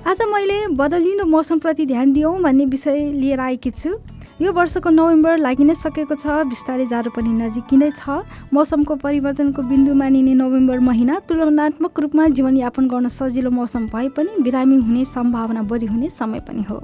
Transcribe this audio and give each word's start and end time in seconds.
आज 0.00 0.20
मैले 0.32 0.66
बदलिँदो 0.76 1.24
मौसमप्रति 1.26 1.84
ध्यान 1.86 2.12
दियौँ 2.12 2.40
भन्ने 2.42 2.64
विषय 2.66 3.00
लिएर 3.12 3.40
आएकी 3.40 3.70
छु। 3.70 3.90
यो 4.38 4.52
वर्षको 4.52 4.90
नोभेम्बर 4.90 5.38
लागि 5.38 5.64
नै 5.64 5.74
सकेको 5.74 6.14
छ 6.14 6.44
बिस्तारै 6.46 6.86
जाडो 6.86 7.10
पनि 7.10 7.32
नजिकै 7.34 7.90
छ। 7.90 8.22
मौसमको 8.54 8.94
परिवर्तनको 9.02 9.62
बिन्दु 9.62 9.94
मानिने 9.94 10.34
नोभेम्बर 10.34 10.78
महिना 10.80 11.18
तुलनात्मक 11.28 12.00
रूपमा 12.00 12.26
जीवनयापन 12.36 12.84
गर्न 12.88 13.08
सजिलो 13.08 13.50
मौसम 13.50 13.86
भए 13.92 14.08
पनि 14.16 14.40
बिरामी 14.40 14.76
हुने 14.86 15.04
सम्भावना 15.04 15.62
बढी 15.68 15.86
हुने 15.86 16.08
समय 16.08 16.40
पनि 16.48 16.62
हो। 16.70 16.78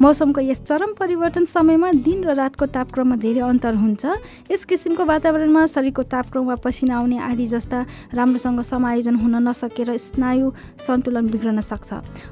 मौसमको 0.00 0.40
यस 0.40 0.60
चरम 0.64 0.92
परिवर्तन 1.00 1.44
समयमा 1.52 1.90
दिन 2.00 2.24
र 2.24 2.34
रातको 2.34 2.66
तापक्रममा 2.72 3.16
धेरै 3.20 3.40
अन्तर 3.44 3.74
हुन्छ। 3.76 4.02
यस 4.52 4.64
किसिमको 4.64 5.04
वातावरणमा 5.04 5.66
शरीरको 5.68 6.02
तापक्रम 6.08 6.44
वा 6.48 6.56
पसिना 6.64 6.96
आउने 6.96 7.18
आदि 7.20 7.46
जस्ता 7.52 7.80
राम्रोसँग 8.14 8.60
समायोजन 8.62 9.16
हुन 9.20 9.34
नसकेर 9.48 9.96
स्नायु 9.98 10.46
सन्तुलन 10.80 11.28
बिग्रन 11.28 11.60
सक्छ। 11.60 11.90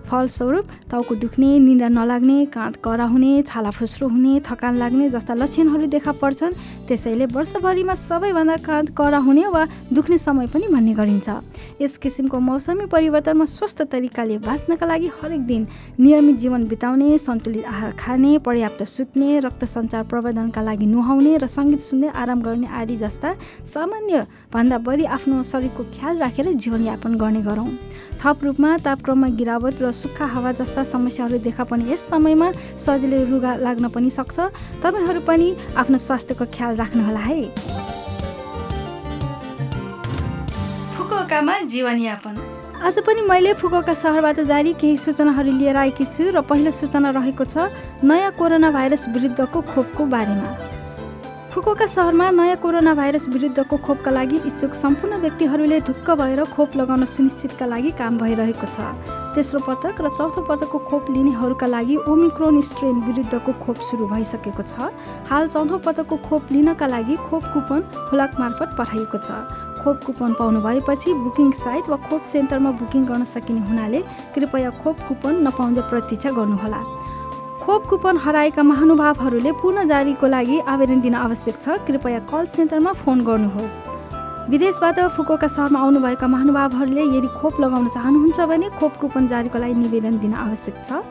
फलस्वरूप 0.09 0.64
टाउको 0.89 1.14
दुख्ने 1.20 1.50
निन्द्रा 1.59 1.89
नलाग्ने 1.89 2.39
काँध 2.48 2.75
कडा 2.80 3.06
हुने 3.12 3.33
छाला 3.45 3.70
फुस्रो 3.77 4.09
हुने 4.09 4.41
थकान 4.41 4.59
थकान 4.60 4.77
लाग्ने 4.77 5.09
जस्ता 5.09 5.34
लक्षणहरू 5.34 5.86
देखा 5.89 6.12
पर्छन्। 6.20 6.53
त्यसैले 6.84 7.27
वर्षभरिमा 7.33 7.94
सबैभन्दा 7.97 8.56
कडा 8.92 9.19
हुने 9.25 9.47
वा 9.48 9.64
दुख्ने 9.89 10.19
समय 10.20 10.47
पनि 10.53 10.69
भन्ने 10.69 10.92
गरिन्छ। 10.92 11.28
यस 11.80 11.97
किसिमको 11.97 12.39
मौसमी 12.39 12.84
परिवर्तनमा 12.92 13.44
स्वस्थ 13.47 13.83
तरिकाले 13.88 14.36
बाँच्नका 14.38 14.86
लागि 14.86 15.08
हरेक 15.16 15.41
दिन 15.47 15.66
नियमित 15.97 16.36
जीवन 16.36 16.69
बिताउने 16.69 17.16
सन्तुलित 17.19 17.64
आहार 17.64 17.91
खाने 17.97 18.36
पर्याप्त 18.44 18.83
सुत्ने 18.84 19.38
रक्त 19.41 19.64
सञ्चार 19.64 20.05
प्रवर्धनका 20.05 20.61
लागि 20.61 20.86
नुहाउने 20.86 21.36
र 21.41 21.47
सङ्गीत 21.48 21.81
सुन्दै 21.81 22.08
आराम 22.12 22.41
गर्ने 22.44 22.69
आदि 22.69 22.97
जस्ता 23.00 23.31
सामान्यभन्दा 23.64 24.78
बढी 24.84 25.05
आफ्नो 25.16 25.42
शरीरको 25.42 25.83
ख्याल 25.97 26.19
राखेर 26.20 26.53
जीवनयापन 26.53 27.14
गर्ने 27.16 27.41
गरौँ। 27.48 27.69
थप 28.20 28.44
रूपमा 28.44 28.76
तापक्रममा 28.84 29.28
गिरावट 29.32 29.80
र 29.80 29.90
सुक्खा 29.96 30.26
हावा 30.28 30.52
जस्ता 30.52 30.82
समस्याहरू 30.84 31.38
देखा 31.40 31.64
पर्ने 31.64 31.88
यस 31.88 32.02
समयमा 32.08 32.48
सजिलै 32.76 33.24
रुगा 33.32 33.52
लाग्न 33.64 33.88
पनि 33.88 34.10
सक्छ। 34.12 34.36
तपाईँहरू 34.84 35.20
पनि 35.24 35.48
आफ्नो 35.80 35.98
स्वास्थ्यको 35.98 36.44
ख्याल 36.52 36.76
राख्नुहोला 36.76 37.22
है। 37.24 37.41
फुकुओकामा 40.96 41.54
जीवनयापन। 41.72 42.34
आज 42.84 42.98
पनि 43.08 43.20
मैले 43.24 43.52
फुकुओका 43.56 43.94
सहरबाट 43.94 44.41
जारी 44.44 44.72
केही 44.76 44.96
सूचनाहरू 44.96 45.52
लिएर 45.56 45.76
आएकी 45.76 46.04
छु 46.04 46.28
र 46.28 46.41
पहिलो 46.44 46.70
सूचना 46.76 47.10
रहेको 47.16 47.44
छ 47.44 47.72
नयाँ 48.04 48.32
कोरोना 48.36 48.70
भाइरस 48.70 49.08
विरुद्धको 49.16 49.60
खोपको 49.72 50.02
बारेमा। 50.12 50.48
फुकुका 51.51 51.87
सहरमा 51.87 52.31
नयाँ 52.31 52.56
कोरोना 52.62 52.95
भाइरस 52.95 53.27
विरुद्धको 53.29 53.77
खोपका 53.83 54.11
लागि 54.11 54.37
इच्छुक 54.47 54.75
सम्पूर्ण 54.75 55.17
व्यक्तिहरूले 55.20 55.79
ढुक्क 55.83 56.11
भएर 56.15 56.45
खोप 56.47 56.77
लगाउन 56.77 57.05
सुनिश्चितका 57.05 57.67
लागि 57.67 57.91
काम 57.98 58.19
भइरहेको 58.19 58.67
छ। 58.70 58.79
तेस्रो 59.34 59.59
पटक 59.67 59.98
र 59.98 60.09
चौथो 60.15 60.47
पटकको 60.47 60.78
खोप 60.78 61.11
लिनेहरूका 61.11 61.67
लागि 61.67 61.97
ओमिक्रोन 62.06 62.61
स्ट्रेन 62.62 63.03
विरुद्धको 63.03 63.53
खोप 63.67 63.78
सुरु 63.83 64.06
भइसकेको 64.06 64.62
छ। 64.62 64.95
हाल 65.27 65.48
चौथो 65.51 65.78
पटकको 65.83 66.17
खोप 66.23 66.53
लिनका 66.55 66.87
लागि 66.87 67.17
खोप 67.27 67.43
कुपन 67.51 67.83
हुलाक 68.15 68.39
मार्फत 68.39 68.78
पठाइएको 68.78 69.19
छ। 69.19 69.43
खोप 69.83 69.97
कुपन 70.06 70.33
पाउनु 70.39 70.60
भएपछि 70.62 71.15
बुकिङ 71.27 71.50
साइट 71.59 71.89
वा 71.91 71.97
खोप 72.06 72.22
सेन्टरमा 72.31 72.71
बुकिङ 72.78 73.05
गर्न 73.10 73.25
सकिने 73.27 73.60
हुनाले 73.66 74.00
कृपया 74.39 74.71
खोप 74.78 74.97
कुपन 75.09 75.43
नपाउँदै 75.43 75.83
प्रतीक्षा 75.91 76.31
गर्नुहोला। 76.31 76.81
खोप 77.60 77.87
कुपन 77.87 78.16
हराएका 78.16 78.62
महानुभावहरूले 78.62 79.50
पुनः 79.60 79.84
जारीको 79.84 80.26
लागि 80.26 80.59
आवेदन 80.65 81.00
दिन 81.00 81.15
आवश्यक 81.15 81.56
छ। 81.62 81.76
कृपया 81.87 82.19
कल 82.25 82.44
सेन्टरमा 82.48 82.93
फोन 82.97 83.21
गर्नुहोस्। 83.25 83.75
विदेशबाट 84.50 84.98
फुकोका 85.16 85.48
सहरमा 85.48 85.78
आउनुभएका 85.78 86.26
महानुभावहरूले 86.26 87.04
यदि 87.16 87.28
खोप 87.37 87.60
लगाउन 87.60 87.88
चाहनुहुन्छ 87.88 88.41
भने 88.48 88.69
खोप 88.81 88.97
कुपन 88.97 89.28
जारीको 89.28 89.59
लागि 89.59 89.75
निवेदन 89.75 90.19
दिन 90.19 90.34
आवश्यक 90.41 90.76
छ। 90.88 91.04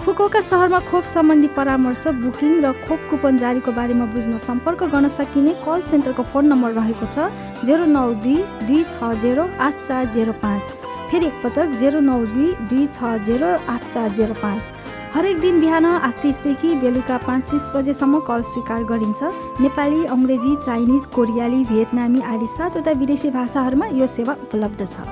फुकोका 0.00 0.40
सहरमा 0.40 0.80
खोप 0.88 1.04
सम्बन्धी 1.04 1.48
परामर्श 1.52 2.04
बुकिङ 2.24 2.52
र 2.64 2.72
खोप 2.88 3.00
कुपन 3.10 3.38
जारीको 3.38 3.72
बारेमा 3.72 4.06
बुझ्न 4.16 4.38
सम्पर्क 4.40 4.82
गर्न 4.88 5.08
सकिने 5.12 5.52
कल 5.60 5.80
सेन्टरको 5.92 6.22
फोन 6.32 6.46
नम्बर 6.52 6.72
रहेको 6.80 7.06
छ 7.06 7.28
जेरो 7.68 7.84
नौ 7.86 8.08
दुई 8.24 8.38
दुई 8.64 8.82
छ 8.88 9.12
जेरो 9.20 9.44
आठ 9.60 9.84
चार 9.84 10.04
जेरो 10.10 10.32
पाँच। 10.40 10.81
फेरि 11.12 11.26
एकपटक 11.26 11.72
जेरो 11.76 12.00
नौ 12.00 12.18
दुई 12.26 12.50
दुई 12.68 12.86
छ 12.88 13.08
जेरो 13.24 13.48
आठ 13.68 13.82
चार 13.88 14.12
जेरो 14.18 14.34
पाँच। 14.34 14.70
हरेक 15.14 15.40
दिन 15.40 15.58
बिहान 15.60 15.84
आठ 15.86 16.22
तिसदेखि 16.22 16.74
बेलुका 16.80 17.16
पाँच 17.26 17.42
तिस 17.50 17.68
बजेसम्म 17.74 18.20
कल 18.28 18.42
स्वीकार 18.50 18.84
गरिन्छ। 18.90 19.20
नेपाली 19.60 20.04
अङ्ग्रेजी 20.14 20.54
चाइनिज 20.64 21.06
कोरियाली 21.14 21.64
भियतनामी 21.68 22.20
आदि 22.32 22.46
सातवटा 22.48 22.92
विदेशी 23.00 23.30
भाषाहरूमा 23.30 23.86
यो 23.92 24.06
सेवा 24.08 24.36
उपलब्ध 24.42 24.80
छ। 24.86 25.04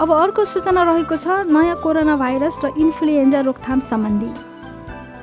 अब 0.00 0.12
अर्को 0.12 0.44
सूचना 0.48 0.82
रहेको 0.82 1.16
छ 1.16 1.44
नयाँ 1.52 1.76
कोरोना 1.84 2.16
भाइरस 2.16 2.60
र 2.64 2.72
इन्फ्लुएन्जा 2.78 3.40
रोकथाम 3.44 3.80
सम्बन्धी। 3.90 4.30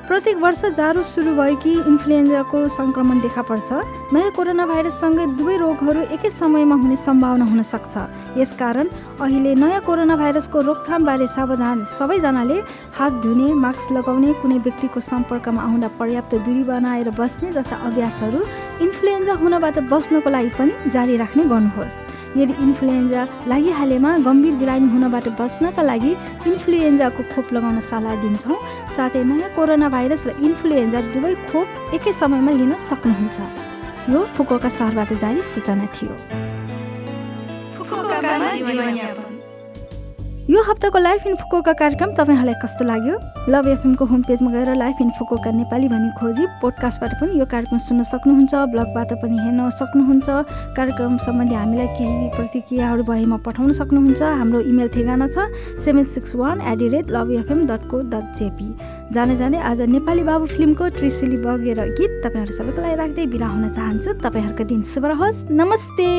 प्रत्येक 0.10 0.38
वर्ष 0.42 0.62
जाडो 0.74 1.02
सुरु 1.06 1.32
भएकी 1.38 1.72
इन्फ्लुएन्जाको 1.86 2.68
सङ्क्रमण 2.68 3.20
देखा 3.22 3.42
पर्छ। 3.46 3.70
नयाँ 4.10 4.32
कोरोना 4.34 4.66
भाइरससँगै 4.66 5.26
दुवै 5.38 5.56
रोगहरू 5.62 6.02
एकै 6.18 6.30
समयमा 6.34 6.76
हुने 6.82 6.98
सम्भावना 6.98 7.46
हुन 7.46 7.62
सक्छ। 7.62 7.94
यसकारण 8.42 8.88
अहिले 9.22 9.54
नयाँ 9.54 9.82
कोरोना 9.86 10.16
भाइरसको 10.18 10.58
रोकथामबारे 10.66 11.28
सावधान 11.30 11.78
सबैजनाले 11.86 12.58
हात 12.98 13.14
धुने 13.22 13.54
मास्क 13.54 13.92
लगाउने 13.94 14.34
कुनै 14.42 14.58
व्यक्तिको 14.66 14.98
सम्पर्कमा 14.98 15.62
आउँदा 15.62 15.90
पर्याप्त 16.02 16.34
दूरी 16.42 16.64
बनाएर 16.66 17.10
बस्ने 17.14 17.54
जस्ता 17.54 17.76
अभ्यासहरू 17.78 18.40
इन्फ्लुएन्जा 18.82 19.19
हुनबाट 19.36 19.78
बस्नको 19.92 20.30
लागि 20.30 20.50
पनि 20.58 20.90
जारी 20.90 21.16
राख्ने 21.18 21.44
गर्नुहोस्। 21.52 21.98
यदि 22.38 22.54
इन्फ्लुएन्जा 22.66 23.22
लागिहालेमा 23.52 24.12
गम्भीर 24.26 24.56
बिरामी 24.62 24.88
हुनबाट 24.90 25.26
बस्नका 25.40 25.82
लागि 25.82 26.12
इन्फ्लुएन्जाको 26.50 27.22
खोप 27.34 27.48
लगाउन 27.54 27.80
सल्लाह 27.90 28.16
दिन्छौँ। 28.22 28.58
साथै 28.96 29.24
नयाँ 29.24 29.50
कोरोना 29.56 29.88
भाइरस 29.90 30.22
र 30.28 30.30
इन्फ्लुएन्जा 30.48 31.00
दुवै 31.14 31.34
खोप 31.50 31.68
एकै 31.96 32.12
समयमा 32.14 32.52
लिन 32.60 32.74
सक्नुहुन्छ। 32.90 33.38
यो 34.10 34.20
फुकोका 34.36 34.70
सहरबाट 34.70 35.10
जारी 35.22 35.42
सूचना 35.44 35.86
थियो। 35.94 36.14
यो 40.50 40.62
हप्ताको 40.64 41.00
लाइफ 41.00 41.26
इन 41.28 41.36
फुकोका 41.36 41.74
कार्यक्रम 41.80 42.14
तपाईँहरूलाई 42.18 42.54
कस्तो 42.62 42.86
लाग्यो? 42.86 43.18
लभ 43.54 43.68
एफएमको 43.70 44.06
होम 44.06 44.22
पेजमा 44.26 44.52
गएर 44.52 44.74
लाइफ 44.76 45.02
इन 45.02 45.10
फुकोका 45.20 45.52
नेपाली 45.54 45.88
भनी 45.88 46.10
खोजी 46.18 46.46
पोडकास्टबाट 46.62 47.12
पनि 47.22 47.40
यो 47.40 47.46
कार्यक्रम 47.46 47.78
सुन्न 47.78 48.04
सक्नुहुन्छ 48.04 48.54
ब्लगबाट 48.74 49.14
पनि 49.22 49.38
हेर्न 49.38 49.70
सक्नुहुन्छ। 49.70 50.28
कार्यक्रम 50.74 51.18
सम्बन्धी 51.22 51.56
हामीलाई 51.56 51.88
केही 51.94 52.28
प्रतिक्रियाहरू 52.34 53.04
भएमा 53.06 53.38
पठाउन 53.46 53.72
सक्नुहुन्छ। 53.78 54.22
हाम्रो 54.42 54.60
इमेल 54.74 54.90
ठेगाना 54.90 55.28
छ 55.30 55.46
seven 55.86 56.04
six 56.18 56.36
one 56.42 56.66
at 56.66 56.78
the 56.82 56.90
rate 56.98 57.14
love 57.14 57.32
FM 57.46 57.66
dot 57.70 57.86
co 57.86 58.02
dot 58.10 58.34
JP 58.42 58.74
जाने 59.14 59.36
जाने 59.38 59.62
आज 59.62 59.82
नेपाली 59.86 60.24
बाबु 60.26 60.46
फिल्मको 60.58 60.90
त्रिशुली 60.98 61.38
बगेर 61.46 61.86
गीत 61.94 62.22
तपाईँहरू 62.26 62.58
सबैको 62.58 62.82
लागि 62.82 62.98
राख्दै 62.98 63.26
बिरा 63.38 63.54
हुन 63.54 63.70
चाहन्छु। 63.70 64.18
तपाईँहरूको 64.26 64.64
दिन 64.66 64.82
शुभ 64.82 65.06
रहोस्। 65.14 65.46
नमस्ते! 65.54 66.10